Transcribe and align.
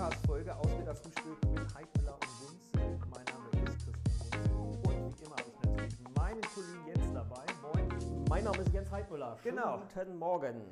Podcast-Folge 0.00 0.56
Ausbilderfrühstück 0.56 1.50
mit 1.50 1.74
Heik 1.74 1.86
Müller 1.98 2.14
und 2.14 2.22
Gunzel. 2.40 2.98
Mein 3.10 3.24
Name 3.26 3.48
ist 3.68 3.84
Christian 3.84 4.48
Gunzel 4.48 4.96
und 4.96 5.20
wie 5.20 5.24
immer 5.24 5.36
habe 5.36 5.50
ich 5.50 5.60
natürlich 5.62 5.98
meinen 6.16 6.40
Kollegen 6.40 6.86
Jens 6.86 7.12
dabei. 7.12 7.44
Moin. 7.60 8.24
Mein 8.30 8.44
Name 8.44 8.56
ist 8.62 8.72
Jens 8.72 8.90
Heidmüller. 8.90 9.36
Genau. 9.44 9.82
Guten 9.94 10.16
Morgen. 10.16 10.62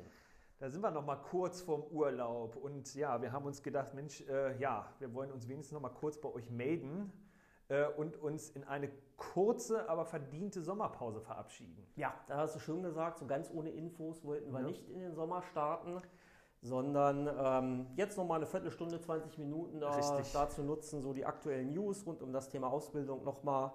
Da 0.57 0.71
sind 0.71 0.81
wir 0.81 0.89
noch 0.89 1.05
mal 1.05 1.17
kurz 1.17 1.61
vorm 1.61 1.83
Urlaub 1.91 2.55
und 2.55 2.95
ja, 2.95 3.21
wir 3.21 3.31
haben 3.31 3.45
uns 3.45 3.61
gedacht, 3.61 3.93
Mensch, 3.93 4.21
äh, 4.21 4.57
ja, 4.57 4.91
wir 4.97 5.13
wollen 5.13 5.31
uns 5.31 5.47
wenigstens 5.47 5.73
noch 5.73 5.81
mal 5.81 5.89
kurz 5.89 6.19
bei 6.19 6.33
euch 6.33 6.49
melden 6.49 7.13
äh, 7.67 7.85
und 7.85 8.17
uns 8.17 8.49
in 8.49 8.63
eine 8.63 8.89
kurze, 9.15 9.87
aber 9.87 10.05
verdiente 10.05 10.63
Sommerpause 10.63 11.21
verabschieden. 11.21 11.85
Ja, 11.97 12.15
da 12.25 12.37
hast 12.37 12.55
du 12.55 12.59
schön 12.59 12.81
gesagt, 12.81 13.19
so 13.19 13.27
ganz 13.27 13.51
ohne 13.53 13.69
Infos 13.69 14.23
wollten 14.23 14.51
wir 14.51 14.61
Ja. 14.61 14.65
nicht 14.65 14.89
in 14.89 14.99
den 15.01 15.13
Sommer 15.13 15.43
starten, 15.43 16.01
sondern 16.61 17.29
ähm, 17.39 17.87
jetzt 17.95 18.17
noch 18.17 18.25
mal 18.25 18.35
eine 18.35 18.45
Viertelstunde, 18.45 18.99
20 18.99 19.37
Minuten 19.37 19.79
da, 19.79 19.95
Richtig. 19.95 20.31
dazu 20.33 20.61
nutzen, 20.61 21.01
so 21.01 21.13
die 21.13 21.25
aktuellen 21.25 21.73
News 21.73 22.05
rund 22.05 22.21
um 22.21 22.33
das 22.33 22.49
Thema 22.49 22.67
Ausbildung 22.67 23.23
noch 23.23 23.43
mal 23.43 23.73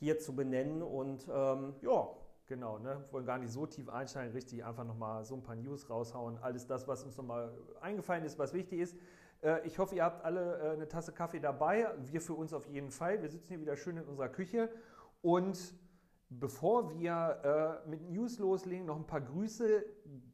hier 0.00 0.18
zu 0.18 0.34
benennen 0.34 0.82
und 0.82 1.28
ähm, 1.32 1.74
ja, 1.82 2.08
Genau, 2.46 2.78
ne? 2.78 3.02
wollen 3.10 3.24
gar 3.24 3.38
nicht 3.38 3.52
so 3.52 3.64
tief 3.64 3.88
einsteigen, 3.88 4.32
richtig 4.32 4.62
einfach 4.62 4.84
nochmal 4.84 5.24
so 5.24 5.34
ein 5.34 5.42
paar 5.42 5.56
News 5.56 5.88
raushauen. 5.88 6.36
Alles 6.42 6.66
das, 6.66 6.86
was 6.86 7.02
uns 7.02 7.16
nochmal 7.16 7.56
eingefallen 7.80 8.22
ist, 8.22 8.38
was 8.38 8.52
wichtig 8.52 8.80
ist. 8.80 8.96
Äh, 9.42 9.66
ich 9.66 9.78
hoffe, 9.78 9.94
ihr 9.94 10.04
habt 10.04 10.22
alle 10.22 10.58
äh, 10.58 10.70
eine 10.72 10.86
Tasse 10.86 11.12
Kaffee 11.12 11.40
dabei. 11.40 11.88
Wir 12.02 12.20
für 12.20 12.34
uns 12.34 12.52
auf 12.52 12.66
jeden 12.66 12.90
Fall. 12.90 13.22
Wir 13.22 13.30
sitzen 13.30 13.48
hier 13.48 13.60
wieder 13.60 13.76
schön 13.76 13.96
in 13.96 14.04
unserer 14.04 14.28
Küche. 14.28 14.68
Und 15.22 15.74
bevor 16.28 16.90
wir 16.90 17.82
äh, 17.86 17.88
mit 17.88 18.10
News 18.10 18.38
loslegen, 18.38 18.84
noch 18.84 18.96
ein 18.96 19.06
paar 19.06 19.22
Grüße. 19.22 19.82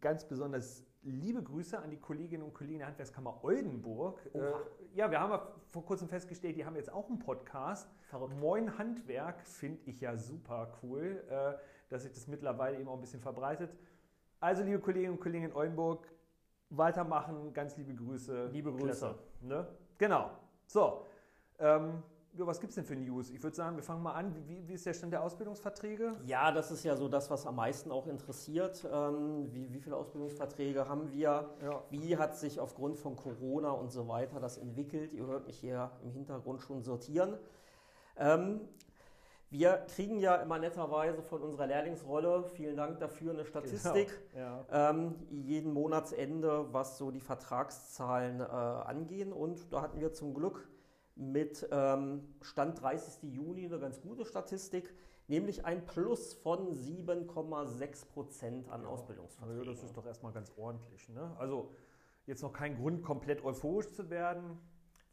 Ganz 0.00 0.24
besonders 0.24 0.84
liebe 1.02 1.42
Grüße 1.42 1.78
an 1.78 1.90
die 1.90 1.96
Kolleginnen 1.96 2.42
und 2.42 2.54
Kollegen 2.54 2.78
der 2.78 2.88
Handwerkskammer 2.88 3.42
Oldenburg. 3.42 4.20
Äh, 4.34 4.38
ja, 4.94 5.10
wir 5.10 5.20
haben 5.20 5.30
ja 5.30 5.46
vor 5.66 5.84
kurzem 5.84 6.08
festgestellt, 6.08 6.56
die 6.56 6.64
haben 6.64 6.76
jetzt 6.76 6.92
auch 6.92 7.08
einen 7.08 7.18
Podcast. 7.18 7.88
Verrückt. 8.02 8.36
Moin 8.38 8.76
Handwerk 8.78 9.40
finde 9.46 9.80
ich 9.86 10.00
ja 10.00 10.16
super 10.16 10.78
cool, 10.82 11.24
äh, 11.28 11.54
dass 11.88 12.02
sich 12.02 12.12
das 12.12 12.26
mittlerweile 12.26 12.78
eben 12.78 12.88
auch 12.88 12.94
ein 12.94 13.00
bisschen 13.00 13.20
verbreitet. 13.20 13.74
Also, 14.40 14.62
liebe 14.62 14.80
Kolleginnen 14.80 15.14
und 15.14 15.20
Kollegen 15.20 15.46
in 15.46 15.52
Oldenburg, 15.52 16.06
weitermachen, 16.70 17.52
ganz 17.52 17.76
liebe 17.76 17.94
Grüße. 17.94 18.46
Liebe 18.46 18.70
Grüße. 18.70 18.84
Klasse, 18.84 19.18
ne? 19.40 19.66
Genau. 19.98 20.30
So, 20.66 21.06
ähm, 21.58 22.02
ja, 22.32 22.46
was 22.46 22.60
gibt 22.60 22.70
es 22.70 22.76
denn 22.76 22.84
für 22.84 22.94
News? 22.94 23.30
Ich 23.30 23.42
würde 23.42 23.56
sagen, 23.56 23.76
wir 23.76 23.82
fangen 23.82 24.02
mal 24.02 24.12
an. 24.12 24.34
Wie, 24.46 24.66
wie, 24.66 24.74
ist 24.74 24.86
der 24.86 24.94
Stand 24.94 25.12
der 25.12 25.22
Ausbildungsverträge? 25.22 26.16
Ja, 26.26 26.52
das 26.52 26.70
ist 26.70 26.84
ja 26.84 26.96
so 26.96 27.08
das, 27.08 27.28
was 27.30 27.46
am 27.46 27.56
meisten 27.56 27.90
auch 27.90 28.06
interessiert. 28.06 28.86
Ähm, 28.90 29.52
wie, 29.52 29.72
wie 29.72 29.80
viele 29.80 29.96
Ausbildungsverträge 29.96 30.88
haben 30.88 31.10
wir? 31.12 31.50
Ja. 31.62 31.82
Wie 31.90 32.16
hat 32.16 32.36
sich 32.36 32.60
aufgrund 32.60 32.96
von 32.98 33.16
Corona 33.16 33.70
und 33.72 33.90
so 33.90 34.06
weiter 34.06 34.38
das 34.38 34.58
entwickelt? 34.58 35.12
Ihr 35.12 35.26
hört 35.26 35.46
mich 35.46 35.58
hier 35.58 35.90
im 36.04 36.12
Hintergrund 36.12 36.62
schon 36.62 36.82
sortieren. 36.82 37.36
Ähm, 38.16 38.60
wir 39.50 39.84
kriegen 39.92 40.20
ja 40.20 40.36
immer 40.36 40.60
netterweise 40.60 41.22
von 41.22 41.42
unserer 41.42 41.66
Lehrlingsrolle, 41.66 42.44
vielen 42.54 42.76
Dank 42.76 43.00
dafür, 43.00 43.32
eine 43.32 43.44
Statistik. 43.44 44.08
Genau. 44.32 44.64
Ja. 44.70 44.90
Ähm, 44.90 45.16
jeden 45.30 45.72
Monatsende, 45.72 46.72
was 46.72 46.96
so 46.96 47.10
die 47.10 47.20
Vertragszahlen 47.20 48.38
äh, 48.38 48.44
angehen. 48.44 49.32
Und 49.32 49.72
da 49.72 49.82
hatten 49.82 49.98
wir 49.98 50.12
zum 50.12 50.34
Glück 50.34 50.68
mit 51.16 51.68
ähm, 51.70 52.34
Stand 52.40 52.80
30. 52.80 53.32
Juni 53.32 53.66
eine 53.66 53.78
ganz 53.78 54.00
gute 54.00 54.24
Statistik, 54.24 54.94
nämlich 55.28 55.64
ein 55.64 55.84
Plus 55.84 56.34
von 56.34 56.74
7,6 56.74 58.06
Prozent 58.06 58.68
an 58.68 58.82
Also 58.82 58.88
Ausbildungsverträgen. 58.88 59.64
das 59.64 59.82
ist 59.82 59.96
doch 59.96 60.06
erstmal 60.06 60.32
ganz 60.32 60.52
ordentlich. 60.56 61.08
Ne? 61.08 61.36
Also, 61.38 61.72
jetzt 62.26 62.42
noch 62.42 62.52
kein 62.52 62.76
Grund, 62.76 63.02
komplett 63.02 63.44
euphorisch 63.44 63.92
zu 63.92 64.10
werden. 64.10 64.58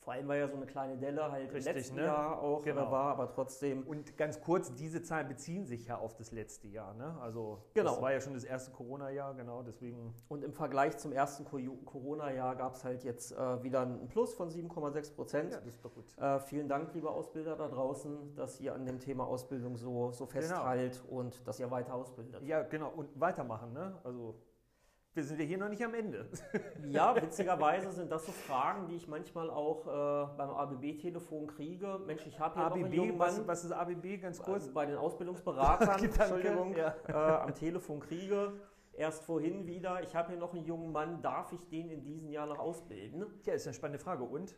Vor 0.07 0.13
allem, 0.13 0.25
weil 0.29 0.39
ja 0.39 0.47
so 0.47 0.55
eine 0.55 0.65
kleine 0.65 0.95
Delle 0.97 1.29
halt 1.29 1.51
Richtig, 1.51 1.67
im 1.67 1.75
letzten 1.75 1.95
ne? 1.97 2.05
Jahr 2.05 2.39
auch 2.41 2.63
Genau. 2.63 2.87
äh, 2.87 2.91
war, 2.91 3.11
aber 3.11 3.27
trotzdem. 3.27 3.85
Und 3.85 4.15
ganz 4.15 4.39
kurz, 4.39 4.73
diese 4.73 5.01
Zahlen 5.03 5.27
beziehen 5.27 5.65
sich 5.65 5.87
ja 5.87 5.97
auf 5.97 6.15
das 6.15 6.31
letzte 6.31 6.69
Jahr. 6.69 6.93
Ne? 6.93 7.13
Also 7.19 7.57
Genau. 7.73 7.91
das 7.91 8.01
war 8.01 8.13
ja 8.13 8.21
schon 8.21 8.33
das 8.33 8.45
erste 8.45 8.71
Corona-Jahr, 8.71 9.33
genau, 9.33 9.63
deswegen. 9.63 10.13
Und 10.29 10.45
im 10.45 10.53
Vergleich 10.53 10.95
zum 10.97 11.11
ersten 11.11 11.43
Co- 11.43 11.59
Corona-Jahr 11.83 12.55
gab 12.55 12.75
es 12.75 12.85
halt 12.85 13.03
jetzt 13.03 13.33
äh, 13.33 13.61
wieder 13.63 13.81
ein 13.81 14.07
Plus 14.07 14.33
von 14.33 14.49
7,6 14.49 15.13
Prozent. 15.13 15.51
Ja, 15.51 15.59
das 15.59 15.75
ist 15.75 15.83
doch 15.83 15.93
gut. 15.93 16.05
Äh, 16.17 16.39
vielen 16.39 16.69
Dank, 16.69 16.93
liebe 16.93 17.09
Ausbilder 17.11 17.57
da 17.57 17.67
draußen, 17.67 18.33
dass 18.35 18.61
ihr 18.61 18.73
an 18.75 18.85
dem 18.85 18.99
Thema 19.01 19.27
Ausbildung 19.27 19.75
so, 19.75 20.13
so 20.13 20.25
festhält 20.25 21.03
und 21.09 21.45
dass 21.45 21.59
ihr 21.59 21.69
weiter 21.69 21.93
ausbildet. 21.93 22.41
Ja, 22.43 22.63
genau, 22.63 22.93
und 22.95 23.09
weitermachen, 23.19 23.73
ne? 23.73 23.97
Also 24.05 24.35
wir 25.17 25.23
sind 25.23 25.39
ja 25.39 25.45
hier 25.45 25.57
noch 25.57 25.67
nicht 25.67 25.83
am 25.83 25.93
Ende. 25.93 26.27
Ja, 26.87 27.15
witzigerweise 27.15 27.91
sind 27.91 28.11
das 28.11 28.25
so 28.25 28.31
Fragen, 28.31 28.87
die 28.87 28.95
ich 28.95 29.07
manchmal 29.07 29.49
auch 29.49 29.85
äh, 29.85 30.37
beim 30.37 30.51
ABB-Telefon 30.51 31.47
kriege. 31.47 31.99
Mensch, 32.05 32.25
ich 32.25 32.39
habe 32.39 32.53
hier 32.55 32.69
noch 32.69 32.75
einen 32.75 33.09
ABB, 33.11 33.19
was, 33.19 33.47
was 33.47 33.65
ist 33.65 33.71
ABB, 33.71 34.21
ganz 34.21 34.41
kurz? 34.41 34.63
also 34.63 34.73
bei 34.73 34.85
den 34.85 34.95
Ausbildungsberatern, 34.95 36.03
Entschuldigung, 36.03 36.75
ja. 36.77 36.95
äh, 37.07 37.11
am 37.11 37.53
Telefon 37.53 37.99
kriege. 37.99 38.53
Erst 38.93 39.23
vorhin 39.23 39.65
wieder, 39.67 40.01
ich 40.01 40.15
habe 40.15 40.29
hier 40.29 40.37
noch 40.37 40.53
einen 40.53 40.65
jungen 40.65 40.91
Mann, 40.91 41.21
darf 41.21 41.51
ich 41.51 41.67
den 41.67 41.89
in 41.89 42.03
diesem 42.03 42.29
Jahr 42.29 42.47
noch 42.47 42.59
ausbilden? 42.59 43.25
Ja, 43.43 43.53
ist 43.53 43.67
eine 43.67 43.73
spannende 43.73 43.99
Frage. 43.99 44.23
Und? 44.23 44.55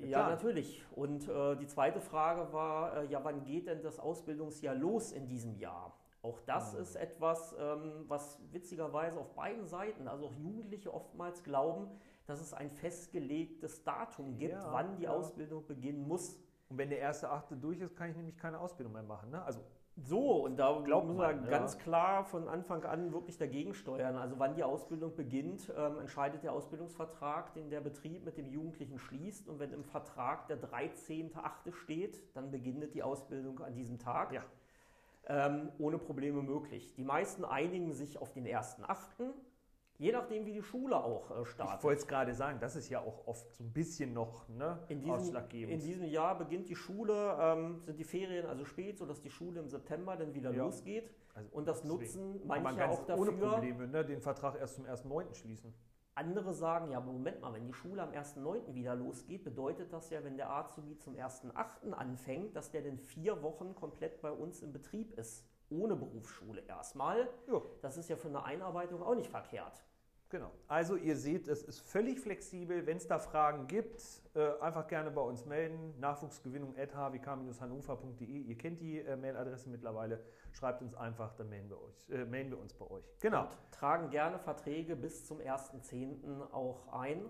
Ja, 0.00 0.20
klar. 0.20 0.30
natürlich. 0.30 0.84
Und 0.94 1.28
äh, 1.28 1.56
die 1.56 1.66
zweite 1.66 2.00
Frage 2.00 2.52
war, 2.52 3.02
äh, 3.02 3.06
ja, 3.06 3.20
wann 3.24 3.44
geht 3.44 3.66
denn 3.66 3.82
das 3.82 3.98
Ausbildungsjahr 3.98 4.74
los 4.74 5.12
in 5.12 5.26
diesem 5.26 5.56
Jahr? 5.56 5.92
Auch 6.28 6.40
das 6.46 6.74
ist 6.74 6.96
etwas, 6.96 7.54
ähm, 7.58 8.04
was 8.08 8.38
witzigerweise 8.52 9.18
auf 9.20 9.34
beiden 9.34 9.66
Seiten, 9.66 10.08
also 10.08 10.26
auch 10.26 10.34
Jugendliche 10.34 10.92
oftmals 10.92 11.42
glauben, 11.42 11.88
dass 12.26 12.40
es 12.40 12.52
ein 12.52 12.70
festgelegtes 12.70 13.82
Datum 13.84 14.36
gibt, 14.36 14.52
Ja, 14.52 14.72
wann 14.72 14.96
die 14.96 15.04
ja. 15.04 15.10
Ausbildung 15.10 15.66
beginnen 15.66 16.06
muss. 16.06 16.36
Und 16.68 16.76
wenn 16.76 16.90
der 16.90 16.98
erste 16.98 17.30
Achte 17.30 17.56
durch 17.56 17.80
ist, 17.80 17.96
kann 17.96 18.10
ich 18.10 18.16
nämlich 18.16 18.36
keine 18.36 18.58
Ausbildung 18.60 18.92
mehr 18.92 19.02
machen. 19.02 19.30
Ne? 19.30 19.42
Also 19.42 19.60
So, 19.96 20.44
und 20.44 20.56
da 20.58 20.78
Glaubt 20.84 21.06
müssen 21.06 21.18
wir 21.18 21.26
man, 21.34 21.44
ja. 21.44 21.50
ganz 21.50 21.78
klar 21.78 22.24
von 22.24 22.46
Anfang 22.46 22.84
an 22.84 23.12
wirklich 23.12 23.38
dagegen 23.38 23.72
steuern. 23.74 24.16
Also 24.16 24.38
wann 24.38 24.54
die 24.54 24.62
Ausbildung 24.62 25.16
beginnt, 25.16 25.72
ähm, 25.76 25.98
entscheidet 26.00 26.42
der 26.44 26.52
Ausbildungsvertrag, 26.52 27.54
den 27.54 27.70
der 27.70 27.80
Betrieb 27.80 28.24
mit 28.24 28.36
dem 28.36 28.48
Jugendlichen 28.48 28.98
schließt. 28.98 29.48
Und 29.48 29.58
wenn 29.58 29.72
im 29.72 29.82
Vertrag 29.84 30.46
der 30.46 30.58
13.8. 30.60 31.72
steht, 31.72 32.22
dann 32.36 32.50
beginnt 32.50 32.94
die 32.94 33.02
Ausbildung 33.02 33.60
an 33.60 33.74
diesem 33.74 33.98
Tag. 33.98 34.32
ja, 34.32 34.42
ähm, 35.28 35.70
ohne 35.78 35.98
Probleme 35.98 36.42
möglich. 36.42 36.94
Die 36.94 37.04
meisten 37.04 37.44
einigen 37.44 37.92
sich 37.92 38.18
auf 38.18 38.32
den 38.32 38.46
1.8., 38.46 39.30
je 39.98 40.12
nachdem, 40.12 40.46
wie 40.46 40.52
die 40.52 40.62
Schule 40.62 40.96
auch 40.96 41.30
äh, 41.36 41.42
ich 41.42 41.48
startet. 41.48 41.82
wollte 41.84 42.00
es 42.00 42.06
gerade 42.06 42.32
sagen, 42.34 42.58
das 42.60 42.76
ist 42.76 42.88
ja 42.88 43.00
auch 43.00 43.26
oft 43.26 43.52
so 43.52 43.64
ein 43.64 43.72
bisschen 43.72 44.12
noch 44.12 44.48
ne, 44.48 44.78
In 44.88 45.00
diesem, 45.00 45.14
ausschlaggebend. 45.14 45.72
in 45.74 45.80
diesem 45.80 46.04
Jahr 46.06 46.38
beginnt 46.38 46.68
die 46.68 46.76
Schule, 46.76 47.36
ähm, 47.40 47.80
sind 47.82 47.98
die 47.98 48.04
Ferien 48.04 48.46
also 48.46 48.64
spät, 48.64 48.96
sodass 48.98 49.20
die 49.20 49.30
Schule 49.30 49.60
im 49.60 49.68
September 49.68 50.16
dann 50.16 50.34
wieder 50.34 50.52
Ja. 50.52 50.64
losgeht. 50.64 51.10
Also 51.34 51.50
Und 51.52 51.66
das 51.68 51.82
deswegen 51.82 52.00
nutzen 52.00 52.46
man 52.46 52.62
manche 52.62 52.78
ganz 52.80 52.94
auch 52.98 53.04
dafür. 53.06 53.22
ohne 53.22 53.32
Probleme 53.32 53.86
ne, 53.88 54.04
den 54.04 54.20
Vertrag 54.20 54.58
erst 54.58 54.76
zum 54.76 54.86
1.9. 54.86 55.34
schließen. 55.34 55.74
Andere 56.18 56.52
sagen, 56.52 56.90
ja, 56.90 56.98
aber 56.98 57.12
Moment 57.12 57.40
mal, 57.40 57.52
wenn 57.52 57.64
die 57.64 57.72
Schule 57.72 58.02
am 58.02 58.10
1.9. 58.10 58.74
wieder 58.74 58.96
losgeht, 58.96 59.44
bedeutet 59.44 59.92
das 59.92 60.10
ja, 60.10 60.24
wenn 60.24 60.36
der 60.36 60.50
Azubi 60.50 60.98
zum 60.98 61.14
1.8. 61.14 61.92
anfängt, 61.92 62.56
dass 62.56 62.72
der 62.72 62.82
dann 62.82 62.98
vier 62.98 63.40
Wochen 63.42 63.76
komplett 63.76 64.20
bei 64.20 64.32
uns 64.32 64.60
im 64.60 64.72
Betrieb 64.72 65.16
ist. 65.16 65.46
Ohne 65.70 65.94
Berufsschule 65.94 66.62
erstmal. 66.62 67.28
Ja. 67.46 67.62
Das 67.82 67.96
ist 67.96 68.08
ja 68.08 68.16
für 68.16 68.26
eine 68.26 68.42
Einarbeitung 68.42 69.00
auch 69.00 69.14
nicht 69.14 69.30
verkehrt. 69.30 69.84
Genau. 70.30 70.50
Also 70.66 70.96
ihr 70.96 71.16
seht, 71.16 71.48
es 71.48 71.62
ist 71.62 71.80
völlig 71.80 72.20
flexibel. 72.20 72.86
Wenn 72.86 72.98
es 72.98 73.06
da 73.06 73.18
Fragen 73.18 73.66
gibt, 73.66 74.02
äh, 74.34 74.60
einfach 74.60 74.86
gerne 74.86 75.10
bei 75.10 75.22
uns 75.22 75.46
melden. 75.46 75.94
Nachwuchsgewinnung 76.00 76.76
at 76.76 76.94
hvk-hannover.de. 76.94 78.26
Ihr 78.26 78.58
kennt 78.58 78.80
die 78.80 78.98
äh, 78.98 79.16
Mailadresse 79.16 79.70
mittlerweile. 79.70 80.22
Schreibt 80.52 80.82
uns 80.82 80.94
einfach, 80.94 81.34
dann 81.34 81.48
melden 81.48 81.70
wir, 81.70 81.80
euch, 81.80 82.10
äh, 82.10 82.24
melden 82.26 82.50
wir 82.50 82.58
uns 82.58 82.74
bei 82.74 82.90
euch. 82.90 83.04
Genau. 83.20 83.42
Und 83.42 83.56
tragen 83.70 84.10
gerne 84.10 84.38
Verträge 84.38 84.96
bis 84.96 85.26
zum 85.26 85.38
1.10. 85.38 86.52
auch 86.52 86.92
ein. 86.92 87.22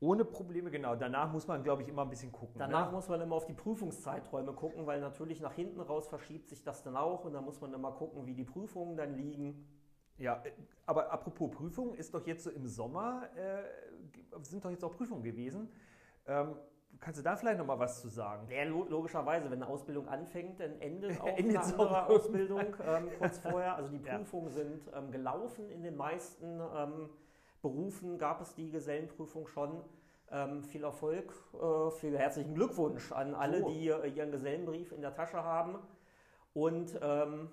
Ohne 0.00 0.24
Probleme, 0.24 0.70
genau. 0.70 0.94
Danach 0.94 1.32
muss 1.32 1.46
man, 1.46 1.62
glaube 1.62 1.82
ich, 1.82 1.88
immer 1.88 2.02
ein 2.02 2.10
bisschen 2.10 2.32
gucken. 2.32 2.58
Danach 2.58 2.86
ne? 2.86 2.92
muss 2.92 3.08
man 3.08 3.20
immer 3.20 3.36
auf 3.36 3.46
die 3.46 3.54
Prüfungszeiträume 3.54 4.52
gucken, 4.52 4.86
weil 4.86 5.00
natürlich 5.00 5.40
nach 5.40 5.54
hinten 5.54 5.80
raus 5.80 6.08
verschiebt 6.08 6.48
sich 6.48 6.62
das 6.62 6.82
dann 6.82 6.96
auch 6.96 7.24
und 7.24 7.32
da 7.32 7.40
muss 7.40 7.60
man 7.60 7.72
immer 7.72 7.92
gucken, 7.92 8.26
wie 8.26 8.34
die 8.34 8.44
Prüfungen 8.44 8.96
dann 8.96 9.14
liegen. 9.14 9.66
Ja, 10.18 10.42
äh, 10.44 10.52
aber 10.86 11.10
apropos 11.12 11.50
Prüfung, 11.50 11.94
ist 11.94 12.14
doch 12.14 12.26
jetzt 12.26 12.44
so 12.44 12.50
im 12.50 12.66
Sommer, 12.66 13.28
äh, 13.36 13.62
sind 14.42 14.64
doch 14.64 14.70
jetzt 14.70 14.84
auch 14.84 14.94
Prüfungen 14.96 15.22
gewesen. 15.22 15.68
Ähm, 16.26 16.56
kannst 17.00 17.18
du 17.20 17.24
da 17.24 17.36
vielleicht 17.36 17.58
noch 17.58 17.66
mal 17.66 17.78
was 17.78 18.00
zu 18.00 18.08
sagen? 18.08 18.48
Ja, 18.50 18.64
lo- 18.64 18.86
logischerweise, 18.88 19.50
wenn 19.50 19.62
eine 19.62 19.70
Ausbildung 19.70 20.08
anfängt, 20.08 20.60
dann 20.60 20.80
endet 20.80 21.20
auch 21.20 21.26
Endet 21.38 21.56
eine 21.58 21.64
andere 21.64 22.06
Ausbildung 22.06 22.76
ähm, 22.84 23.10
kurz 23.18 23.38
vorher. 23.38 23.76
Also 23.76 23.90
die 23.90 24.02
Ja. 24.02 24.16
Prüfungen 24.16 24.50
sind 24.50 24.90
ähm, 24.94 25.10
gelaufen 25.10 25.68
in 25.70 25.82
den 25.82 25.96
meisten 25.96 26.60
ähm, 26.74 27.10
Berufen, 27.62 28.18
gab 28.18 28.40
es 28.40 28.54
die 28.54 28.70
Gesellenprüfung 28.70 29.46
schon. 29.46 29.82
Ähm, 30.28 30.64
viel 30.64 30.82
Erfolg, 30.82 31.32
äh, 31.54 31.90
viel 31.92 32.18
herzlichen 32.18 32.54
Glückwunsch 32.56 33.12
an 33.12 33.32
alle, 33.34 33.60
So. 33.60 33.68
die 33.68 33.88
äh, 33.88 34.08
ihren 34.08 34.32
Gesellenbrief 34.32 34.90
in 34.90 35.00
der 35.00 35.14
Tasche 35.14 35.44
haben. 35.44 35.78
Und 36.52 36.98
ähm, 37.00 37.48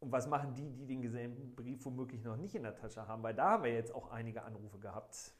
Und 0.00 0.12
was 0.12 0.26
machen 0.26 0.54
die, 0.54 0.70
die 0.70 0.86
den 0.86 1.02
Gesellenbrief 1.02 1.84
womöglich 1.84 2.24
noch 2.24 2.36
nicht 2.36 2.54
in 2.54 2.62
der 2.62 2.74
Tasche 2.74 3.06
haben? 3.06 3.22
Weil 3.22 3.34
da 3.34 3.50
haben 3.50 3.64
wir 3.64 3.72
jetzt 3.72 3.94
auch 3.94 4.10
einige 4.10 4.42
Anrufe 4.42 4.78
gehabt. 4.78 5.34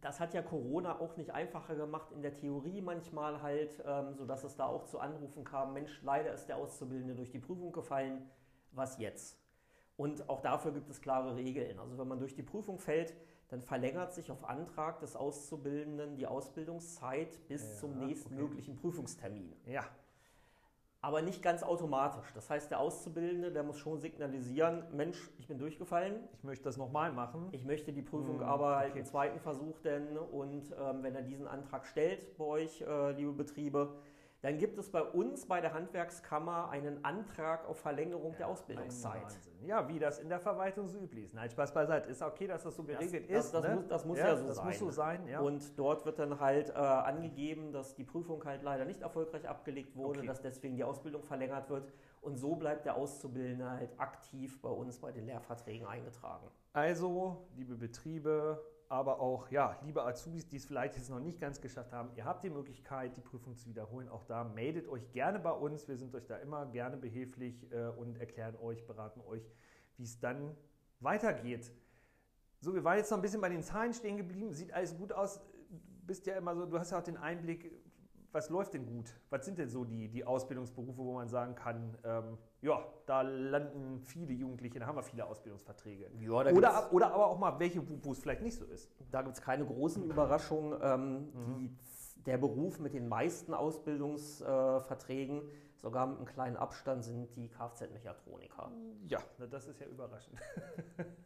Das 0.00 0.18
hat 0.18 0.32
ja 0.32 0.40
Corona 0.40 0.98
auch 0.98 1.18
nicht 1.18 1.32
einfacher 1.32 1.76
gemacht, 1.76 2.10
in 2.12 2.22
der 2.22 2.34
Theorie 2.34 2.80
manchmal 2.80 3.42
halt, 3.42 3.82
ähm, 3.86 4.14
sodass 4.14 4.44
es 4.44 4.56
da 4.56 4.64
auch 4.64 4.84
zu 4.84 4.98
Anrufen 4.98 5.44
kam, 5.44 5.74
Mensch, 5.74 6.00
leider 6.02 6.32
ist 6.32 6.46
der 6.46 6.56
Auszubildende 6.56 7.14
durch 7.14 7.30
die 7.30 7.38
Prüfung 7.38 7.70
gefallen, 7.70 8.30
was 8.72 8.96
jetzt? 8.96 9.38
Und 9.98 10.26
auch 10.30 10.40
dafür 10.40 10.72
gibt 10.72 10.88
es 10.88 11.02
klare 11.02 11.36
Regeln. 11.36 11.78
Also 11.78 11.98
wenn 11.98 12.08
man 12.08 12.18
durch 12.18 12.34
die 12.34 12.42
Prüfung 12.42 12.78
fällt, 12.78 13.14
dann 13.48 13.60
verlängert 13.60 14.14
sich 14.14 14.30
auf 14.30 14.44
Antrag 14.44 15.00
des 15.00 15.16
Auszubildenden 15.16 16.16
die 16.16 16.26
Ausbildungszeit 16.26 17.46
bis 17.48 17.68
ja, 17.68 17.76
zum 17.76 17.98
nächstmöglichen 17.98 18.74
okay. 18.74 18.80
Prüfungstermin. 18.80 19.52
Ja. 19.66 19.84
Aber 21.02 21.22
nicht 21.22 21.42
ganz 21.42 21.62
automatisch. 21.62 22.30
Das 22.34 22.50
heißt, 22.50 22.70
der 22.70 22.78
Auszubildende, 22.78 23.50
der 23.50 23.62
muss 23.62 23.78
schon 23.78 23.98
signalisieren, 23.98 24.84
Mensch, 24.92 25.30
ich 25.38 25.48
bin 25.48 25.58
durchgefallen. 25.58 26.16
Ich 26.34 26.44
möchte 26.44 26.64
das 26.64 26.76
nochmal 26.76 27.10
machen. 27.10 27.48
Ich 27.52 27.64
möchte 27.64 27.92
die 27.92 28.02
Prüfung 28.02 28.40
hm, 28.40 28.46
aber 28.46 28.76
halt 28.76 28.90
okay. 28.90 29.00
im 29.00 29.04
zweiten 29.06 29.40
Versuch 29.40 29.78
denn. 29.80 30.18
Und 30.18 30.70
ähm, 30.78 31.02
wenn 31.02 31.14
er 31.14 31.22
diesen 31.22 31.46
Antrag 31.46 31.86
stellt 31.86 32.36
bei 32.36 32.44
euch, 32.44 32.82
äh, 32.82 33.12
liebe 33.12 33.32
Betriebe, 33.32 33.94
dann 34.42 34.56
gibt 34.56 34.78
es 34.78 34.90
bei 34.90 35.02
uns 35.02 35.46
bei 35.46 35.60
der 35.60 35.74
Handwerkskammer 35.74 36.70
einen 36.70 37.04
Antrag 37.04 37.68
auf 37.68 37.78
Verlängerung 37.78 38.32
ja, 38.32 38.38
der 38.38 38.48
Ausbildungszeit. 38.48 39.38
Ja, 39.66 39.86
wie 39.88 39.98
das 39.98 40.18
in 40.18 40.30
der 40.30 40.40
Verwaltung 40.40 40.88
so 40.88 40.98
üblich 40.98 41.26
ist. 41.26 41.34
Nein, 41.34 41.50
Spaß 41.50 41.74
beiseite. 41.74 42.08
Ist 42.08 42.22
okay, 42.22 42.46
dass 42.46 42.62
das 42.62 42.74
so 42.74 42.82
geregelt 42.82 43.28
das, 43.30 43.46
ist. 43.46 43.54
Das, 43.54 43.62
ne? 43.62 43.74
muss, 43.74 43.86
das 43.88 44.04
muss 44.06 44.18
ja, 44.18 44.28
ja 44.28 44.36
so 44.36 44.46
das 44.46 44.56
sein. 44.56 44.66
Muss 44.66 44.78
so 44.78 44.90
sein 44.90 45.26
ja. 45.28 45.40
Und 45.40 45.78
dort 45.78 46.06
wird 46.06 46.18
dann 46.18 46.40
halt 46.40 46.70
äh, 46.70 46.72
angegeben, 46.72 47.70
dass 47.72 47.94
die 47.94 48.04
Prüfung 48.04 48.42
halt 48.44 48.62
leider 48.62 48.86
nicht 48.86 49.02
erfolgreich 49.02 49.46
abgelegt 49.46 49.94
wurde, 49.94 50.20
okay. 50.20 50.28
dass 50.28 50.40
deswegen 50.40 50.76
die 50.76 50.84
Ausbildung 50.84 51.22
verlängert 51.22 51.68
wird. 51.68 51.92
Und 52.22 52.36
so 52.38 52.54
bleibt 52.54 52.86
der 52.86 52.96
Auszubildende 52.96 53.70
halt 53.70 53.98
aktiv 53.98 54.60
bei 54.62 54.70
uns 54.70 54.98
bei 54.98 55.12
den 55.12 55.26
Lehrverträgen 55.26 55.86
eingetragen. 55.86 56.46
Also, 56.72 57.48
liebe 57.56 57.74
Betriebe, 57.74 58.62
aber 58.90 59.20
auch, 59.20 59.48
ja, 59.52 59.78
liebe 59.84 60.04
Azubis, 60.04 60.48
die 60.48 60.56
es 60.56 60.66
vielleicht 60.66 60.96
jetzt 60.96 61.10
noch 61.10 61.20
nicht 61.20 61.40
ganz 61.40 61.60
geschafft 61.60 61.92
haben, 61.92 62.10
ihr 62.16 62.24
habt 62.24 62.42
die 62.42 62.50
Möglichkeit, 62.50 63.16
die 63.16 63.20
Prüfung 63.20 63.56
zu 63.56 63.68
wiederholen. 63.68 64.08
Auch 64.08 64.24
da 64.24 64.42
meldet 64.42 64.88
euch 64.88 65.12
gerne 65.12 65.38
bei 65.38 65.52
uns. 65.52 65.86
Wir 65.86 65.96
sind 65.96 66.12
euch 66.12 66.26
da 66.26 66.36
immer 66.38 66.66
gerne 66.66 66.96
behilflich 66.96 67.70
äh, 67.70 67.86
und 67.86 68.18
erklären 68.18 68.56
euch, 68.56 68.84
beraten 68.88 69.20
euch, 69.20 69.48
wie 69.96 70.02
es 70.02 70.18
dann 70.18 70.56
weitergeht. 70.98 71.70
So, 72.58 72.74
wir 72.74 72.82
waren 72.82 72.98
jetzt 72.98 73.12
noch 73.12 73.18
ein 73.18 73.22
bisschen 73.22 73.40
bei 73.40 73.48
den 73.48 73.62
Zahlen 73.62 73.94
stehen 73.94 74.16
geblieben. 74.16 74.52
Sieht 74.52 74.72
alles 74.72 74.96
gut 74.96 75.12
aus. 75.12 75.40
Du 75.70 76.06
bist 76.06 76.26
ja 76.26 76.34
immer 76.36 76.56
so, 76.56 76.66
du 76.66 76.76
hast 76.76 76.90
ja 76.90 76.98
auch 76.98 77.04
den 77.04 77.16
Einblick, 77.16 77.70
was 78.32 78.50
läuft 78.50 78.74
denn 78.74 78.86
gut? 78.86 79.14
Was 79.30 79.44
sind 79.44 79.58
denn 79.58 79.68
so 79.68 79.84
die, 79.84 80.08
die 80.08 80.24
Ausbildungsberufe, 80.24 80.98
wo 80.98 81.14
man 81.14 81.28
sagen 81.28 81.54
kann, 81.54 81.96
ähm, 82.04 82.38
ja, 82.62 82.84
da 83.06 83.22
landen 83.22 84.00
viele 84.00 84.32
Jugendliche, 84.32 84.78
da 84.78 84.86
haben 84.86 84.96
wir 84.96 85.02
viele 85.02 85.26
Ausbildungsverträge. 85.26 86.10
Ja, 86.20 86.30
oder, 86.30 86.92
oder 86.92 87.12
aber 87.12 87.26
auch 87.26 87.38
mal 87.38 87.58
welche, 87.58 87.82
wo, 88.04 88.12
es 88.12 88.18
vielleicht 88.18 88.42
nicht 88.42 88.56
so 88.56 88.64
ist. 88.64 88.90
Da 89.10 89.22
gibt 89.22 89.36
es 89.36 89.42
keine 89.42 89.64
großen 89.64 90.04
Überraschungen. 90.04 90.78
Ähm, 90.82 91.28
mhm. 91.32 91.58
die, 91.58 91.76
der 92.26 92.38
Beruf 92.38 92.78
mit 92.78 92.92
den 92.92 93.08
meisten 93.08 93.54
Ausbildungsverträgen 93.54 95.38
äh, 95.38 95.44
Sogar 95.82 96.06
mit 96.06 96.18
einem 96.18 96.26
kleinen 96.26 96.56
Abstand 96.58 97.04
sind 97.04 97.34
die 97.36 97.48
Kfz-Mechatroniker. 97.48 98.70
Ja, 99.06 99.18
das 99.50 99.66
ist 99.66 99.80
ja 99.80 99.86
überraschend. 99.86 100.38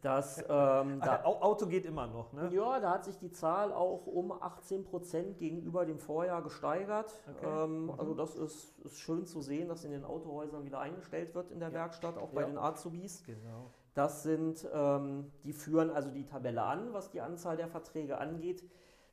Das, 0.01 0.37
ähm, 0.47 0.99
da, 0.99 1.23
Auto 1.23 1.65
geht 1.65 1.83
immer 1.83 2.05
noch, 2.05 2.31
ne? 2.31 2.51
Ja, 2.53 2.79
da 2.79 2.91
hat 2.91 3.05
sich 3.05 3.17
die 3.17 3.31
Zahl 3.31 3.73
auch 3.73 4.05
um 4.05 4.31
18 4.31 4.85
Prozent 4.85 5.39
gegenüber 5.39 5.83
dem 5.83 5.97
Vorjahr 5.97 6.43
gesteigert. 6.43 7.11
Okay. 7.35 7.63
Ähm, 7.63 7.85
mhm. 7.85 7.89
Also 7.99 8.13
das 8.13 8.35
ist, 8.35 8.77
ist, 8.85 8.99
schön 8.99 9.25
zu 9.25 9.41
sehen, 9.41 9.67
dass 9.67 9.83
in 9.83 9.89
den 9.89 10.05
Autohäusern 10.05 10.63
wieder 10.63 10.79
eingestellt 10.79 11.33
wird 11.33 11.49
in 11.49 11.59
der 11.59 11.69
ja. 11.69 11.73
Werkstatt, 11.73 12.19
auch 12.19 12.29
bei 12.29 12.41
ja. 12.41 12.47
den 12.47 12.59
Azubis. 12.59 13.23
Genau. 13.25 13.71
Das 13.95 14.21
sind, 14.21 14.67
ähm, 14.71 15.31
die 15.43 15.53
führen 15.53 15.89
also 15.89 16.11
die 16.11 16.25
Tabelle 16.25 16.61
an, 16.61 16.93
was 16.93 17.09
die 17.09 17.21
Anzahl 17.21 17.57
der 17.57 17.67
Verträge 17.67 18.19
angeht. 18.19 18.63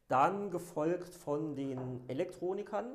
Dann 0.09 0.51
gefolgt 0.51 1.15
von 1.15 1.55
den 1.55 2.07
Elektronikern 2.09 2.93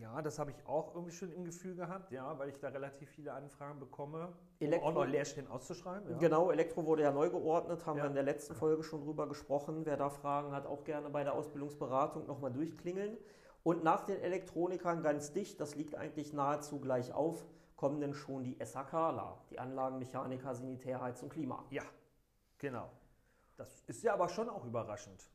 ja, 0.00 0.22
das 0.22 0.38
habe 0.38 0.50
ich 0.50 0.66
auch 0.66 0.94
irgendwie 0.94 1.12
schon 1.12 1.32
im 1.32 1.44
Gefühl 1.44 1.74
gehabt, 1.74 2.10
ja, 2.10 2.38
weil 2.38 2.48
ich 2.48 2.58
da 2.58 2.68
relativ 2.68 3.08
viele 3.10 3.32
Anfragen 3.32 3.78
bekomme, 3.78 4.32
Elektro, 4.58 4.88
auch 4.88 4.94
noch 4.94 5.06
Leerstellen 5.06 5.50
auszuschreiben. 5.50 6.10
Ja. 6.10 6.18
Genau, 6.18 6.50
Elektro 6.50 6.84
wurde 6.86 7.02
ja 7.02 7.12
neu 7.12 7.30
geordnet, 7.30 7.84
haben 7.86 7.98
ja. 7.98 8.04
wir 8.04 8.08
in 8.08 8.14
der 8.14 8.22
letzten 8.22 8.54
Folge 8.54 8.82
schon 8.82 9.02
drüber 9.02 9.28
gesprochen. 9.28 9.84
Wer 9.84 9.96
da 9.96 10.10
Fragen 10.10 10.52
hat, 10.52 10.66
auch 10.66 10.84
gerne 10.84 11.10
bei 11.10 11.22
der 11.22 11.34
Ausbildungsberatung 11.34 12.26
nochmal 12.26 12.52
durchklingeln. 12.52 13.18
Und 13.62 13.82
nach 13.82 14.04
den 14.04 14.20
Elektronikern 14.20 15.02
ganz 15.02 15.32
dicht, 15.32 15.60
das 15.60 15.74
liegt 15.74 15.94
eigentlich 15.94 16.32
nahezu 16.32 16.80
gleich 16.80 17.12
auf, 17.12 17.46
kommen 17.76 18.00
denn 18.00 18.14
schon 18.14 18.44
die 18.44 18.56
SAKler, 18.62 19.38
die 19.50 19.58
Anlagenmechaniker, 19.58 20.54
Sanitär, 20.54 21.00
Heizung, 21.00 21.28
Klima. 21.28 21.64
Ja, 21.70 21.82
genau. 22.58 22.90
Das 23.56 23.82
ist 23.86 24.02
ja 24.02 24.14
aber 24.14 24.28
schon 24.28 24.48
auch 24.48 24.64
überraschend. 24.64 25.30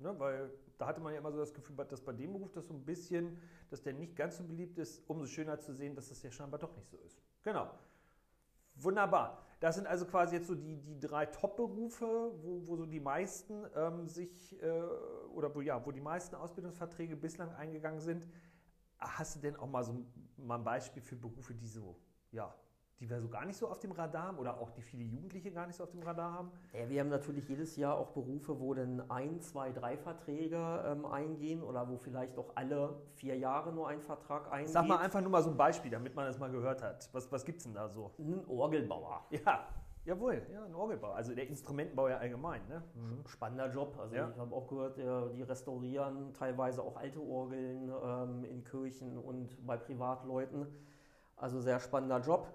Ne, 0.00 0.18
weil 0.18 0.50
da 0.78 0.86
hatte 0.86 1.00
man 1.00 1.12
ja 1.12 1.18
immer 1.18 1.30
so 1.30 1.38
das 1.38 1.52
Gefühl, 1.52 1.76
dass 1.76 2.00
bei 2.00 2.12
dem 2.12 2.32
Beruf 2.32 2.50
das 2.52 2.66
so 2.66 2.72
ein 2.72 2.84
bisschen, 2.84 3.38
dass 3.68 3.82
der 3.82 3.92
nicht 3.92 4.16
ganz 4.16 4.38
so 4.38 4.44
beliebt 4.44 4.78
ist, 4.78 5.02
umso 5.08 5.26
schöner 5.26 5.60
zu 5.60 5.74
sehen, 5.74 5.94
dass 5.94 6.08
das 6.08 6.22
ja 6.22 6.30
scheinbar 6.30 6.58
doch 6.58 6.74
nicht 6.74 6.88
so 6.88 6.96
ist. 6.98 7.22
Genau. 7.42 7.70
Wunderbar. 8.76 9.44
Das 9.60 9.74
sind 9.74 9.86
also 9.86 10.06
quasi 10.06 10.36
jetzt 10.36 10.46
so 10.46 10.54
die, 10.54 10.78
die 10.78 10.98
drei 10.98 11.26
Top-Berufe, 11.26 12.32
wo, 12.40 12.66
wo 12.66 12.76
so 12.76 12.86
die 12.86 13.00
meisten 13.00 13.66
ähm, 13.74 14.08
sich, 14.08 14.60
äh, 14.62 14.82
oder 15.34 15.54
wo, 15.54 15.60
ja, 15.60 15.84
wo 15.84 15.92
die 15.92 16.00
meisten 16.00 16.34
Ausbildungsverträge 16.34 17.14
bislang 17.14 17.52
eingegangen 17.54 18.00
sind. 18.00 18.26
Hast 18.98 19.36
du 19.36 19.40
denn 19.40 19.56
auch 19.56 19.68
mal 19.68 19.84
so 19.84 20.06
mal 20.38 20.56
ein 20.56 20.64
Beispiel 20.64 21.02
für 21.02 21.16
Berufe, 21.16 21.54
die 21.54 21.66
so, 21.66 22.00
ja, 22.32 22.54
die 23.00 23.08
wir 23.08 23.20
so 23.20 23.28
gar 23.28 23.46
nicht 23.46 23.56
so 23.56 23.68
auf 23.68 23.78
dem 23.78 23.92
Radar 23.92 24.28
haben 24.28 24.38
oder 24.38 24.60
auch 24.60 24.70
die 24.70 24.82
viele 24.82 25.04
Jugendliche 25.04 25.50
gar 25.50 25.66
nicht 25.66 25.76
so 25.76 25.84
auf 25.84 25.90
dem 25.90 26.02
Radar 26.02 26.32
haben? 26.32 26.50
Ja, 26.74 26.88
wir 26.88 27.00
haben 27.00 27.08
natürlich 27.08 27.48
jedes 27.48 27.76
Jahr 27.76 27.96
auch 27.96 28.10
Berufe, 28.10 28.60
wo 28.60 28.74
dann 28.74 29.10
ein, 29.10 29.40
zwei, 29.40 29.72
drei 29.72 29.96
Verträge 29.96 30.84
ähm, 30.86 31.06
eingehen 31.06 31.62
oder 31.62 31.88
wo 31.88 31.96
vielleicht 31.96 32.36
auch 32.36 32.52
alle 32.54 33.00
vier 33.14 33.38
Jahre 33.38 33.72
nur 33.72 33.88
ein 33.88 34.02
Vertrag 34.02 34.52
eingeht. 34.52 34.72
Sag 34.72 34.86
mal 34.86 34.98
einfach 34.98 35.22
nur 35.22 35.30
mal 35.30 35.42
so 35.42 35.50
ein 35.50 35.56
Beispiel, 35.56 35.90
damit 35.90 36.14
man 36.14 36.26
das 36.26 36.38
mal 36.38 36.50
gehört 36.50 36.82
hat. 36.82 37.08
Was, 37.12 37.32
was 37.32 37.44
gibt 37.44 37.58
es 37.58 37.64
denn 37.64 37.74
da 37.74 37.88
so? 37.88 38.12
Ein 38.18 38.44
Orgelbauer. 38.46 39.24
Ja, 39.30 39.66
Jawohl, 40.06 40.42
ja, 40.50 40.64
ein 40.64 40.74
Orgelbauer. 40.74 41.14
Also 41.14 41.34
der 41.34 41.46
Instrumentenbauer 41.46 42.16
allgemein. 42.18 42.66
Ne? 42.68 42.82
Mhm. 42.94 43.26
Spannender 43.26 43.70
Job. 43.70 43.98
Also 44.00 44.16
ja. 44.16 44.30
ich 44.30 44.38
habe 44.38 44.54
auch 44.54 44.66
gehört, 44.66 44.96
die 44.96 45.42
restaurieren 45.42 46.32
teilweise 46.32 46.82
auch 46.82 46.96
alte 46.96 47.20
Orgeln 47.20 47.92
ähm, 48.02 48.44
in 48.44 48.64
Kirchen 48.64 49.18
und 49.18 49.64
bei 49.66 49.76
Privatleuten. 49.76 50.66
Also 51.36 51.60
sehr 51.60 51.78
spannender 51.80 52.20
Job. 52.20 52.48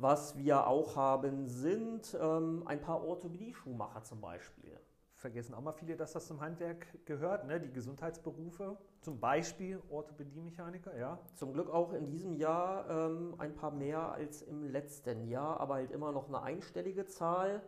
Was 0.00 0.34
wir 0.38 0.66
auch 0.66 0.96
haben, 0.96 1.46
sind 1.46 2.16
ähm, 2.18 2.62
ein 2.64 2.80
paar 2.80 3.04
Orthopädie-Schuhmacher 3.04 4.02
zum 4.02 4.22
Beispiel. 4.22 4.80
Vergessen 5.12 5.52
auch 5.52 5.60
mal 5.60 5.72
viele, 5.72 5.94
dass 5.94 6.14
das 6.14 6.26
zum 6.26 6.40
Handwerk 6.40 7.04
gehört, 7.04 7.46
ne? 7.46 7.60
die 7.60 7.70
Gesundheitsberufe, 7.70 8.78
zum 9.02 9.20
Beispiel 9.20 9.78
Orthopädie-Mechaniker, 9.90 10.96
ja. 10.96 11.18
Zum 11.34 11.52
Glück 11.52 11.68
auch 11.68 11.92
in 11.92 12.08
diesem 12.08 12.32
Jahr 12.32 12.88
ähm, 12.88 13.34
ein 13.36 13.54
paar 13.54 13.72
mehr 13.72 14.10
als 14.12 14.40
im 14.40 14.64
letzten 14.64 15.28
Jahr, 15.28 15.60
aber 15.60 15.74
halt 15.74 15.90
immer 15.90 16.12
noch 16.12 16.28
eine 16.28 16.40
einstellige 16.40 17.04
Zahl. 17.04 17.60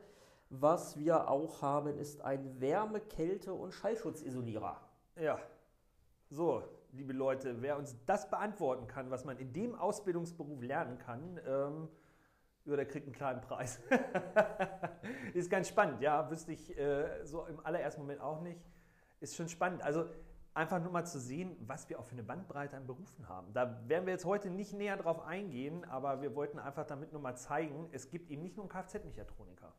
Was 0.49 0.97
wir 0.97 1.28
auch 1.28 1.61
haben, 1.61 1.99
ist 1.99 2.23
ein 2.23 2.59
Wärme-, 2.62 3.00
Kälte- 3.00 3.52
und 3.52 3.73
Schallschutzisolierer. 3.73 4.80
Ja, 5.16 5.38
so, 6.30 6.62
liebe 6.92 7.12
Leute, 7.12 7.61
wer 7.61 7.76
uns 7.76 7.95
das 8.07 8.30
beantworten 8.30 8.87
kann, 8.87 9.11
was 9.11 9.26
man 9.26 9.37
in 9.37 9.52
dem 9.52 9.75
Ausbildungsberuf 9.75 10.62
lernen 10.62 10.97
kann, 10.97 11.38
ähm, 11.47 11.88
ja, 12.64 12.76
der 12.76 12.87
kriegt 12.87 13.07
einen 13.07 13.14
kleinen 13.14 13.40
Preis. 13.40 13.81
ist 15.35 15.50
ganz 15.50 15.69
spannend, 15.69 16.00
ja, 16.00 16.31
wüsste 16.31 16.52
ich 16.52 16.76
äh, 16.78 17.25
so 17.25 17.45
im 17.47 17.64
allerersten 17.64 18.00
Moment 18.00 18.21
auch 18.21 18.40
nicht. 18.40 18.61
Ist 19.21 19.37
schon 19.37 19.49
spannend. 19.49 19.83
Also 19.83 20.07
einfach 20.54 20.81
nur 20.81 20.92
mal 20.92 21.04
zu 21.04 21.19
sehen, 21.19 21.57
was 21.61 21.88
wir 21.88 21.99
auch 21.99 22.04
für 22.04 22.12
eine 22.12 22.23
Bandbreite 22.23 22.76
an 22.76 22.87
Berufen 22.87 23.28
haben. 23.28 23.52
Da 23.52 23.88
werden 23.88 24.07
wir 24.07 24.12
jetzt 24.12 24.25
heute 24.25 24.50
nicht 24.50 24.73
näher 24.73 24.97
drauf 24.97 25.21
eingehen, 25.25 25.85
aber 25.85 26.21
wir 26.21 26.35
wollten 26.35 26.59
einfach 26.59 26.87
damit 26.87 27.12
nur 27.12 27.23
mal 27.23 27.37
zeigen, 27.37 27.88
es 27.92 28.11
gibt 28.11 28.31
eben 28.31 28.42
nicht 28.42 28.57
nur 28.57 28.64
einen 28.64 28.71
Kfz-Mechatroniker. 28.71 29.73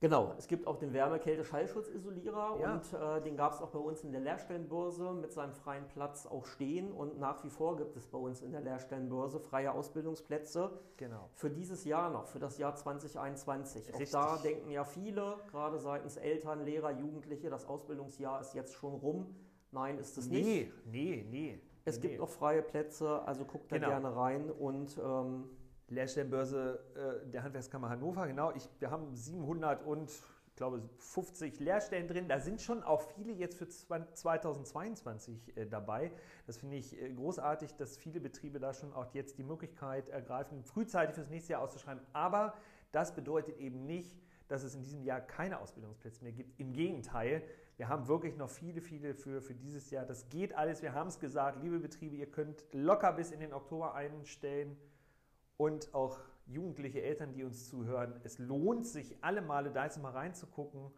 Genau, 0.00 0.32
es 0.38 0.46
gibt 0.46 0.68
auch 0.68 0.76
den 0.76 0.92
Wärme-Kälte-Schallschutzisolierer 0.92 2.58
ja. 2.60 2.72
und 2.72 2.92
äh, 2.92 3.20
den 3.20 3.36
gab 3.36 3.52
es 3.52 3.60
auch 3.60 3.70
bei 3.70 3.80
uns 3.80 4.04
in 4.04 4.12
der 4.12 4.20
Lehrstellenbörse 4.20 5.12
mit 5.12 5.32
seinem 5.32 5.52
freien 5.52 5.88
Platz 5.88 6.24
auch 6.24 6.46
stehen 6.46 6.92
und 6.92 7.18
nach 7.18 7.42
wie 7.42 7.50
vor 7.50 7.76
gibt 7.76 7.96
es 7.96 8.06
bei 8.06 8.18
uns 8.18 8.40
in 8.40 8.52
der 8.52 8.60
Lehrstellenbörse 8.60 9.40
freie 9.40 9.72
Ausbildungsplätze 9.72 10.70
genau. 10.96 11.28
für 11.34 11.50
dieses 11.50 11.84
Jahr 11.84 12.10
noch, 12.10 12.28
für 12.28 12.38
das 12.38 12.58
Jahr 12.58 12.76
2021. 12.76 13.88
Richtig. 13.88 14.14
Auch 14.14 14.36
da 14.36 14.42
denken 14.42 14.70
ja 14.70 14.84
viele, 14.84 15.34
gerade 15.50 15.80
seitens 15.80 16.16
Eltern, 16.16 16.64
Lehrer, 16.64 16.92
Jugendliche, 16.92 17.50
das 17.50 17.66
Ausbildungsjahr 17.66 18.40
ist 18.40 18.54
jetzt 18.54 18.74
schon 18.74 18.94
rum. 18.94 19.34
Nein, 19.72 19.98
ist 19.98 20.16
es 20.16 20.28
nee, 20.28 20.42
nicht. 20.42 20.72
Nee, 20.86 21.26
nee, 21.28 21.60
Es 21.84 21.96
nee. 21.96 22.08
gibt 22.08 22.20
noch 22.20 22.28
freie 22.28 22.62
Plätze, 22.62 23.20
also 23.22 23.44
guckt 23.44 23.72
da 23.72 23.78
genau. 23.78 23.88
gerne 23.88 24.14
rein 24.14 24.48
und 24.48 24.96
ähm, 24.96 25.50
Lehrstellenbörse 25.88 26.80
äh, 27.24 27.30
der 27.30 27.42
Handwerkskammer 27.42 27.88
Hannover. 27.88 28.26
Genau, 28.26 28.52
ich, 28.54 28.68
wir 28.78 28.90
haben 28.90 29.14
700 29.14 29.84
und 29.84 30.10
ich 30.10 30.56
glaube 30.56 30.82
50 30.98 31.60
Lehrstellen 31.60 32.08
drin. 32.08 32.28
Da 32.28 32.40
sind 32.40 32.60
schon 32.60 32.82
auch 32.82 33.00
viele 33.00 33.32
jetzt 33.32 33.56
für 33.56 33.68
2022 33.68 35.56
äh, 35.56 35.66
dabei. 35.66 36.12
Das 36.46 36.58
finde 36.58 36.76
ich 36.76 37.00
äh, 37.00 37.12
großartig, 37.12 37.74
dass 37.76 37.96
viele 37.96 38.20
Betriebe 38.20 38.58
da 38.58 38.74
schon 38.74 38.92
auch 38.92 39.06
jetzt 39.14 39.38
die 39.38 39.44
Möglichkeit 39.44 40.08
ergreifen, 40.08 40.62
frühzeitig 40.64 41.14
fürs 41.14 41.30
nächste 41.30 41.52
Jahr 41.52 41.62
auszuschreiben. 41.62 42.02
Aber 42.12 42.54
das 42.92 43.14
bedeutet 43.14 43.58
eben 43.58 43.86
nicht, 43.86 44.20
dass 44.48 44.62
es 44.62 44.74
in 44.74 44.82
diesem 44.82 45.02
Jahr 45.02 45.20
keine 45.20 45.60
Ausbildungsplätze 45.60 46.22
mehr 46.24 46.32
gibt. 46.32 46.58
Im 46.58 46.72
Gegenteil, 46.72 47.42
wir 47.76 47.88
haben 47.88 48.08
wirklich 48.08 48.36
noch 48.36 48.50
viele, 48.50 48.80
viele 48.80 49.14
für, 49.14 49.40
für 49.40 49.54
dieses 49.54 49.90
Jahr. 49.90 50.04
Das 50.06 50.28
geht 50.28 50.54
alles. 50.54 50.82
Wir 50.82 50.94
haben 50.94 51.08
es 51.08 51.20
gesagt, 51.20 51.62
liebe 51.62 51.78
Betriebe, 51.78 52.16
ihr 52.16 52.30
könnt 52.30 52.64
locker 52.72 53.12
bis 53.12 53.30
in 53.30 53.40
den 53.40 53.52
Oktober 53.52 53.94
einstellen 53.94 54.76
und 55.58 55.94
auch 55.94 56.18
jugendliche 56.46 57.02
Eltern, 57.02 57.34
die 57.34 57.44
uns 57.44 57.68
zuhören. 57.68 58.18
Es 58.24 58.38
lohnt 58.38 58.86
sich 58.86 59.14
alle 59.20 59.42
Male 59.42 59.70
da 59.70 59.84
jetzt 59.84 60.00
mal 60.00 60.12
reinzugucken 60.12 60.90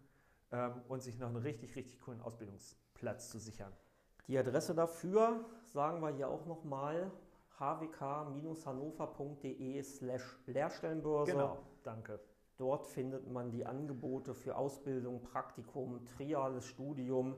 ähm, 0.52 0.74
und 0.88 1.02
sich 1.02 1.18
noch 1.18 1.26
einen 1.26 1.38
richtig, 1.38 1.74
richtig 1.74 1.98
coolen 2.00 2.20
Ausbildungsplatz 2.20 3.30
zu 3.30 3.40
sichern. 3.40 3.72
Die 4.28 4.38
Adresse 4.38 4.76
dafür 4.76 5.44
sagen 5.64 6.00
wir 6.00 6.14
hier 6.14 6.28
auch 6.28 6.46
nochmal 6.46 7.10
hwk-hannover.de 7.58 9.82
slash 9.82 10.38
Lehrstellenbörse. 10.46 11.32
Genau, 11.32 11.58
danke. 11.82 12.20
Dort 12.56 12.86
findet 12.86 13.28
man 13.30 13.50
die 13.50 13.66
Angebote 13.66 14.34
für 14.34 14.56
Ausbildung, 14.56 15.22
Praktikum, 15.22 16.04
triales 16.04 16.66
Studium, 16.66 17.34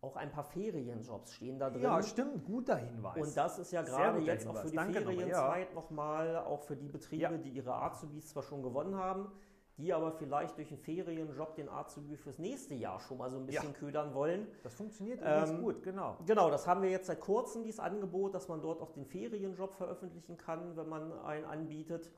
auch 0.00 0.16
ein 0.16 0.30
paar 0.30 0.44
Ferienjobs 0.44 1.34
stehen 1.34 1.58
da 1.58 1.70
drin. 1.70 1.82
Ja, 1.82 2.02
stimmt, 2.02 2.44
guter 2.44 2.76
Hinweis. 2.76 3.20
Und 3.20 3.36
das 3.36 3.58
ist 3.58 3.72
ja 3.72 3.82
gerade 3.82 4.20
jetzt 4.20 4.44
Hinweis. 4.44 4.56
auch 4.56 4.62
für 4.62 4.70
die 4.70 4.76
Danke 4.76 5.00
Ferienzeit 5.00 5.74
nochmal, 5.74 6.32
ja. 6.34 6.46
auch 6.46 6.62
für 6.62 6.76
die 6.76 6.88
Betriebe, 6.88 7.22
ja. 7.22 7.36
die 7.36 7.50
ihre 7.50 7.74
Azubis 7.74 8.28
zwar 8.28 8.44
schon 8.44 8.62
gewonnen 8.62 8.94
haben, 8.94 9.32
die 9.76 9.92
aber 9.92 10.12
vielleicht 10.12 10.56
durch 10.56 10.70
einen 10.70 10.80
Ferienjob 10.80 11.56
den 11.56 11.68
Azubi 11.68 12.16
fürs 12.16 12.38
nächste 12.38 12.74
Jahr 12.74 13.00
schon 13.00 13.18
mal 13.18 13.30
so 13.30 13.38
ein 13.38 13.46
bisschen 13.46 13.72
ja. 13.72 13.78
ködern 13.78 14.14
wollen. 14.14 14.46
Das 14.62 14.74
funktioniert 14.74 15.20
ähm, 15.24 15.62
gut, 15.62 15.82
genau. 15.82 16.16
Genau, 16.26 16.48
das 16.48 16.68
haben 16.68 16.82
wir 16.82 16.90
jetzt 16.90 17.06
seit 17.06 17.20
kurzem, 17.20 17.64
dieses 17.64 17.80
Angebot, 17.80 18.34
dass 18.34 18.46
man 18.48 18.60
dort 18.60 18.80
auch 18.80 18.92
den 18.92 19.04
Ferienjob 19.04 19.74
veröffentlichen 19.74 20.36
kann, 20.36 20.76
wenn 20.76 20.88
man 20.88 21.12
einen 21.20 21.44
anbietet. 21.44 22.10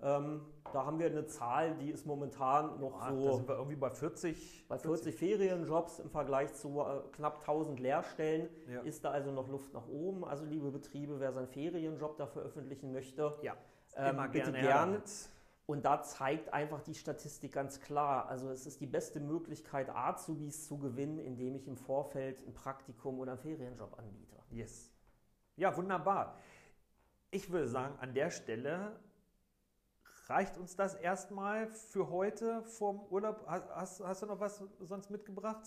Ähm, 0.00 0.42
da 0.72 0.86
haben 0.86 0.98
wir 0.98 1.06
eine 1.06 1.26
Zahl, 1.26 1.74
die 1.76 1.90
ist 1.90 2.06
momentan 2.06 2.78
noch 2.78 3.00
ja, 3.00 3.12
so. 3.12 3.26
Da 3.26 3.34
sind 3.34 3.48
wir 3.48 3.56
irgendwie 3.56 3.76
bei 3.76 3.90
40. 3.90 4.66
Bei 4.68 4.78
40, 4.78 5.14
40 5.14 5.18
Ferienjobs 5.18 5.98
im 5.98 6.10
Vergleich 6.10 6.54
zu 6.54 6.80
äh, 6.80 7.00
knapp 7.12 7.40
1000 7.40 7.80
Lehrstellen 7.80 8.48
ja. 8.70 8.82
ist 8.82 9.04
da 9.04 9.10
also 9.10 9.32
noch 9.32 9.48
Luft 9.48 9.72
nach 9.74 9.88
oben. 9.88 10.24
Also, 10.24 10.44
liebe 10.44 10.70
Betriebe, 10.70 11.18
wer 11.18 11.32
seinen 11.32 11.48
Ferienjob 11.48 12.16
da 12.16 12.26
veröffentlichen 12.26 12.92
möchte, 12.92 13.36
ja, 13.42 13.56
ähm, 13.96 14.20
bitte 14.30 14.52
gern. 14.52 15.02
Und 15.66 15.84
da 15.84 16.02
zeigt 16.02 16.54
einfach 16.54 16.80
die 16.80 16.94
Statistik 16.94 17.52
ganz 17.52 17.80
klar. 17.80 18.26
Also 18.30 18.48
es 18.48 18.64
ist 18.64 18.80
die 18.80 18.86
beste 18.86 19.20
Möglichkeit, 19.20 19.90
Azubis 19.90 20.66
zu 20.66 20.78
gewinnen, 20.78 21.18
indem 21.18 21.56
ich 21.56 21.68
im 21.68 21.76
Vorfeld 21.76 22.40
ein 22.46 22.54
Praktikum 22.54 23.18
oder 23.18 23.32
einen 23.32 23.40
Ferienjob 23.40 23.98
anbiete. 23.98 24.36
Yes. 24.50 24.90
Ja, 25.56 25.76
wunderbar. 25.76 26.38
Ich 27.30 27.50
würde 27.50 27.68
sagen, 27.68 27.94
an 28.00 28.14
der 28.14 28.30
Stelle 28.30 28.98
reicht 30.28 30.58
uns 30.58 30.76
das 30.76 30.94
erstmal 30.94 31.68
für 31.68 32.10
heute 32.10 32.62
vom 32.64 33.00
Urlaub. 33.10 33.44
Hast, 33.46 34.04
hast 34.04 34.22
du 34.22 34.26
noch 34.26 34.40
was 34.40 34.62
sonst 34.80 35.10
mitgebracht? 35.10 35.62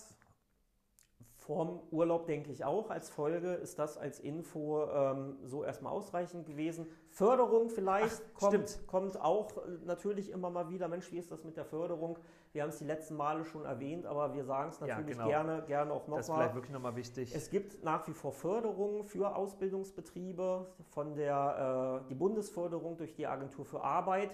Vorm 1.34 1.80
Urlaub 1.90 2.26
denke 2.26 2.52
ich 2.52 2.64
auch. 2.64 2.88
Als 2.90 3.10
Folge 3.10 3.54
ist 3.54 3.76
das 3.80 3.98
als 3.98 4.20
Info 4.20 4.86
ähm, 4.86 5.38
so 5.44 5.64
erstmal 5.64 5.92
ausreichend 5.92 6.46
gewesen. 6.46 6.86
Förderung 7.08 7.68
vielleicht 7.68 8.22
Ach, 8.36 8.38
kommt, 8.38 8.86
kommt, 8.86 9.20
auch 9.20 9.56
äh, 9.56 9.70
natürlich 9.84 10.30
immer 10.30 10.50
mal 10.50 10.68
wieder. 10.68 10.86
Mensch, 10.86 11.10
wie 11.10 11.18
ist 11.18 11.32
das 11.32 11.42
mit 11.42 11.56
der 11.56 11.64
Förderung? 11.64 12.16
Wir 12.52 12.62
haben 12.62 12.68
es 12.68 12.78
die 12.78 12.84
letzten 12.84 13.16
Male 13.16 13.44
schon 13.44 13.64
erwähnt, 13.64 14.06
aber 14.06 14.34
wir 14.34 14.44
sagen 14.44 14.70
es 14.70 14.78
natürlich 14.78 15.16
ja, 15.16 15.24
genau. 15.24 15.26
gerne, 15.26 15.64
gerne 15.66 15.92
auch 15.92 16.02
nochmal. 16.02 16.18
Das 16.18 16.28
ist 16.28 16.34
vielleicht 16.34 16.54
wirklich 16.54 16.72
nochmal 16.72 16.94
wichtig. 16.94 17.34
Es 17.34 17.50
gibt 17.50 17.82
nach 17.82 18.06
wie 18.06 18.12
vor 18.12 18.30
Förderungen 18.30 19.02
für 19.02 19.34
Ausbildungsbetriebe 19.34 20.66
von 20.90 21.16
der 21.16 22.02
äh, 22.04 22.08
die 22.08 22.14
Bundesförderung 22.14 22.96
durch 22.98 23.14
die 23.14 23.26
Agentur 23.26 23.64
für 23.64 23.82
Arbeit 23.82 24.30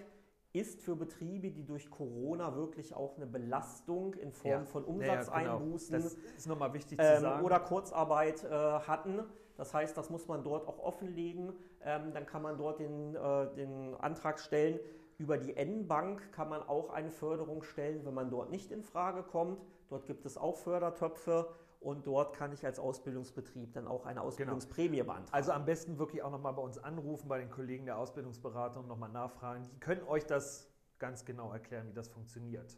ist 0.58 0.80
für 0.80 0.96
Betriebe, 0.96 1.50
die 1.50 1.64
durch 1.64 1.90
Corona 1.90 2.54
wirklich 2.56 2.94
auch 2.94 3.16
eine 3.16 3.26
Belastung 3.26 4.14
in 4.14 4.32
Form 4.32 4.50
ja. 4.50 4.64
von 4.64 4.84
Umsatzeinbußen 4.84 5.94
ja, 5.94 5.98
genau. 5.98 6.14
das 6.14 6.36
ist 6.36 6.46
nochmal 6.46 6.74
wichtig 6.74 6.98
ähm, 7.00 7.16
zu 7.16 7.20
sagen. 7.22 7.44
oder 7.44 7.60
Kurzarbeit 7.60 8.44
äh, 8.44 8.48
hatten. 8.50 9.22
Das 9.56 9.74
heißt, 9.74 9.96
das 9.96 10.10
muss 10.10 10.28
man 10.28 10.44
dort 10.44 10.66
auch 10.68 10.78
offenlegen. 10.78 11.52
Ähm, 11.84 12.12
dann 12.12 12.26
kann 12.26 12.42
man 12.42 12.58
dort 12.58 12.80
den, 12.80 13.14
äh, 13.14 13.54
den 13.54 13.94
Antrag 13.96 14.38
stellen. 14.38 14.78
Über 15.18 15.36
die 15.36 15.56
N-Bank 15.56 16.32
kann 16.32 16.48
man 16.48 16.62
auch 16.62 16.90
eine 16.90 17.10
Förderung 17.10 17.62
stellen, 17.62 18.04
wenn 18.04 18.14
man 18.14 18.30
dort 18.30 18.50
nicht 18.50 18.70
in 18.70 18.82
Frage 18.82 19.22
kommt. 19.22 19.60
Dort 19.88 20.06
gibt 20.06 20.24
es 20.26 20.36
auch 20.36 20.56
Fördertöpfe 20.56 21.48
und 21.80 22.06
dort 22.06 22.34
kann 22.34 22.52
ich 22.52 22.64
als 22.64 22.78
Ausbildungsbetrieb 22.78 23.72
dann 23.72 23.86
auch 23.86 24.04
eine 24.04 24.14
genau. 24.14 24.26
Ausbildungsprämie 24.26 24.96
genau. 24.98 25.12
beantragen. 25.12 25.34
Also 25.34 25.52
am 25.52 25.64
besten 25.64 25.98
wirklich 25.98 26.22
auch 26.22 26.30
nochmal 26.30 26.52
bei 26.52 26.62
uns 26.62 26.78
anrufen, 26.78 27.28
bei 27.28 27.38
den 27.38 27.50
Kollegen 27.50 27.86
der 27.86 27.98
Ausbildungsberatung 27.98 28.86
nochmal 28.86 29.10
nachfragen. 29.10 29.62
Die 29.72 29.78
können 29.78 30.02
euch 30.08 30.26
das 30.26 30.70
ganz 30.98 31.24
genau 31.24 31.52
erklären, 31.52 31.88
wie 31.88 31.94
das 31.94 32.08
funktioniert. 32.08 32.76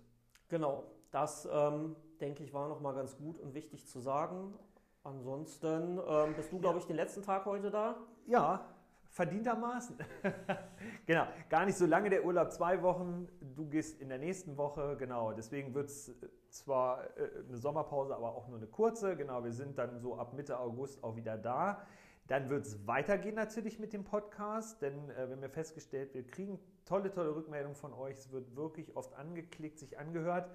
Genau, 0.48 0.84
das 1.10 1.48
ähm, 1.50 1.96
denke 2.20 2.42
ich 2.42 2.52
war 2.52 2.68
nochmal 2.68 2.94
ganz 2.94 3.16
gut 3.16 3.38
und 3.38 3.54
wichtig 3.54 3.86
zu 3.86 4.00
sagen. 4.00 4.54
Ansonsten 5.02 5.98
ähm, 6.06 6.34
bist 6.34 6.52
du, 6.52 6.58
glaube 6.58 6.78
ich, 6.78 6.84
den 6.84 6.96
letzten 6.96 7.22
Tag 7.22 7.46
heute 7.46 7.70
da? 7.70 7.96
Ja, 8.26 8.66
verdientermaßen. 9.10 9.98
genau, 11.06 11.26
gar 11.48 11.66
nicht 11.66 11.76
so 11.76 11.86
lange 11.86 12.10
der 12.10 12.24
Urlaub, 12.24 12.52
zwei 12.52 12.80
Wochen. 12.82 13.28
Du 13.56 13.68
gehst 13.68 14.00
in 14.00 14.08
der 14.08 14.18
nächsten 14.18 14.56
Woche, 14.56 14.96
genau. 14.96 15.32
Deswegen 15.32 15.74
wird 15.74 15.90
es 15.90 16.08
äh, 16.08 16.14
zwar 16.48 17.04
äh, 17.16 17.30
eine 17.48 17.56
Sommerpause, 17.56 18.14
aber 18.14 18.34
auch 18.34 18.48
nur 18.48 18.58
eine 18.58 18.66
kurze. 18.66 19.16
Genau, 19.16 19.42
wir 19.44 19.52
sind 19.52 19.78
dann 19.78 19.98
so 19.98 20.16
ab 20.16 20.32
Mitte 20.34 20.58
August 20.58 21.02
auch 21.02 21.16
wieder 21.16 21.36
da. 21.36 21.82
Dann 22.28 22.48
wird 22.48 22.64
es 22.64 22.86
weitergehen 22.86 23.34
natürlich 23.34 23.80
mit 23.80 23.92
dem 23.92 24.04
Podcast, 24.04 24.80
denn 24.82 25.10
äh, 25.10 25.26
wir 25.26 25.34
haben 25.34 25.42
ja 25.42 25.48
festgestellt, 25.48 26.14
wir 26.14 26.24
kriegen 26.24 26.60
tolle, 26.84 27.10
tolle 27.10 27.34
Rückmeldungen 27.34 27.76
von 27.76 27.92
euch. 27.92 28.16
Es 28.16 28.30
wird 28.30 28.54
wirklich 28.54 28.94
oft 28.96 29.14
angeklickt, 29.14 29.80
sich 29.80 29.98
angehört. 29.98 30.48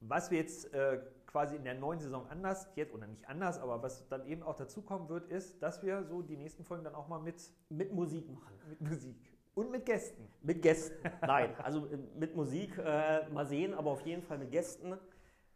Was 0.00 0.30
wir 0.30 0.38
jetzt 0.38 0.72
äh, 0.72 1.00
quasi 1.26 1.56
in 1.56 1.64
der 1.64 1.74
neuen 1.74 2.00
Saison 2.00 2.26
anders, 2.30 2.68
jetzt 2.74 2.94
oder 2.94 3.06
nicht 3.06 3.28
anders, 3.28 3.58
aber 3.58 3.82
was 3.82 4.08
dann 4.08 4.26
eben 4.26 4.42
auch 4.42 4.56
dazukommen 4.56 5.08
wird, 5.08 5.30
ist, 5.30 5.62
dass 5.62 5.82
wir 5.82 6.04
so 6.04 6.22
die 6.22 6.36
nächsten 6.36 6.64
Folgen 6.64 6.84
dann 6.84 6.94
auch 6.94 7.08
mal 7.08 7.20
mit, 7.20 7.36
mit 7.68 7.92
Musik 7.92 8.30
machen. 8.30 8.54
Mit 8.68 8.80
Musik. 8.80 9.16
Und 9.54 9.70
mit 9.72 9.86
Gästen. 9.86 10.28
Mit 10.42 10.62
Gästen. 10.62 10.96
Nein, 11.20 11.54
also 11.62 11.86
äh, 11.86 11.98
mit 12.16 12.36
Musik 12.36 12.78
äh, 12.78 13.28
mal 13.28 13.44
sehen, 13.44 13.74
aber 13.74 13.90
auf 13.90 14.02
jeden 14.02 14.22
Fall 14.22 14.38
mit 14.38 14.52
Gästen. 14.52 14.94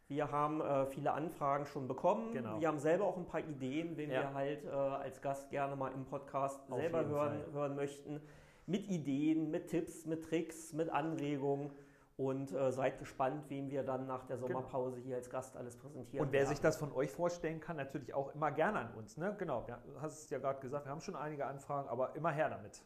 Wir 0.08 0.30
haben 0.30 0.60
äh, 0.60 0.86
viele 0.86 1.12
Anfragen 1.12 1.64
schon 1.66 1.88
bekommen. 1.88 2.32
Genau. 2.32 2.60
Wir 2.60 2.68
haben 2.68 2.78
selber 2.78 3.06
auch 3.06 3.16
ein 3.16 3.26
paar 3.26 3.40
Ideen, 3.40 3.96
wen 3.96 4.10
ja. 4.10 4.22
wir 4.22 4.34
halt 4.34 4.64
äh, 4.64 4.68
als 4.68 5.22
Gast 5.22 5.50
gerne 5.50 5.74
mal 5.76 5.92
im 5.92 6.04
Podcast 6.04 6.60
auf 6.68 6.78
selber 6.78 7.06
hören, 7.06 7.44
hören 7.52 7.76
möchten. 7.76 8.20
Mit 8.66 8.88
Ideen, 8.88 9.50
mit 9.50 9.68
Tipps, 9.68 10.04
mit 10.04 10.24
Tricks, 10.24 10.72
mit 10.72 10.90
Anregungen. 10.90 11.70
Und 12.16 12.52
äh, 12.52 12.70
seid 12.70 12.98
gespannt, 12.98 13.48
wem 13.48 13.70
wir 13.70 13.82
dann 13.82 14.06
nach 14.06 14.24
der 14.26 14.36
genau. 14.36 14.48
Sommerpause 14.48 15.00
hier 15.00 15.16
als 15.16 15.30
Gast 15.30 15.56
alles 15.56 15.76
präsentieren. 15.76 16.26
Und 16.26 16.32
wer 16.32 16.40
werden. 16.40 16.50
sich 16.50 16.60
das 16.60 16.76
von 16.76 16.92
euch 16.92 17.10
vorstellen 17.10 17.58
kann, 17.58 17.76
natürlich 17.76 18.12
auch 18.12 18.34
immer 18.34 18.50
gerne 18.50 18.80
an 18.80 18.94
uns. 18.94 19.16
Ne? 19.16 19.34
Genau, 19.38 19.66
du 19.66 20.00
hast 20.00 20.24
es 20.24 20.30
ja 20.30 20.38
gerade 20.38 20.60
gesagt, 20.60 20.84
wir 20.86 20.90
haben 20.90 21.00
schon 21.00 21.16
einige 21.16 21.46
Anfragen, 21.46 21.88
aber 21.88 22.14
immer 22.14 22.30
her 22.30 22.50
damit. 22.50 22.82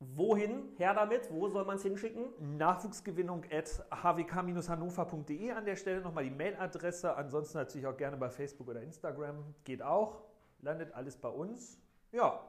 Wohin? 0.00 0.72
Her 0.76 0.94
damit? 0.94 1.30
Wo 1.32 1.48
soll 1.48 1.64
man 1.64 1.76
es 1.76 1.82
hinschicken? 1.82 2.26
Nachwuchsgewinnung 2.58 3.44
at 3.50 3.84
hwk-hannover.de 3.90 5.52
an 5.52 5.64
der 5.64 5.76
Stelle 5.76 6.00
nochmal 6.00 6.24
die 6.24 6.30
Mailadresse. 6.30 7.16
Ansonsten 7.16 7.58
natürlich 7.58 7.86
auch 7.86 7.96
gerne 7.96 8.16
bei 8.16 8.28
Facebook 8.28 8.68
oder 8.68 8.82
Instagram. 8.82 9.54
Geht 9.64 9.82
auch. 9.82 10.22
Landet 10.60 10.92
alles 10.94 11.16
bei 11.16 11.28
uns. 11.28 11.80
Ja. 12.12 12.40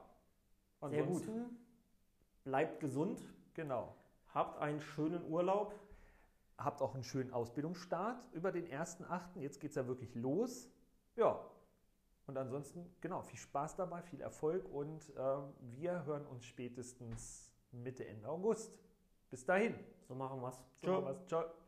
Ansonsten. 0.81 1.33
Sehr 1.33 1.43
gut. 1.43 1.51
Bleibt 2.43 2.79
gesund. 2.79 3.21
Genau. 3.53 3.95
Habt 4.33 4.59
einen 4.59 4.81
schönen 4.81 5.23
Urlaub 5.29 5.73
habt 6.57 6.81
auch 6.81 6.93
einen 6.93 7.03
schönen 7.03 7.31
Ausbildungsstart 7.31 8.23
über 8.33 8.51
den 8.51 8.67
ersten 8.67 9.05
Achten. 9.05 9.41
Jetzt 9.41 9.59
geht 9.59 9.71
es 9.71 9.75
ja 9.75 9.87
wirklich 9.87 10.15
los. 10.15 10.69
Ja, 11.15 11.39
und 12.27 12.37
ansonsten, 12.37 12.89
genau, 13.01 13.21
viel 13.21 13.37
Spaß 13.37 13.75
dabei, 13.75 14.01
viel 14.01 14.21
Erfolg 14.21 14.65
und 14.73 15.09
äh, 15.15 15.37
wir 15.77 16.05
hören 16.05 16.25
uns 16.25 16.45
spätestens 16.45 17.51
Mitte, 17.71 18.07
Ende 18.07 18.27
August. 18.27 18.73
Bis 19.29 19.45
dahin. 19.45 19.75
So 20.07 20.15
machen 20.15 20.41
wir's. 20.41 20.57
So 20.77 20.87
Ciao. 20.87 21.01
Machen 21.01 21.15
wir's. 21.15 21.27
Ciao. 21.27 21.64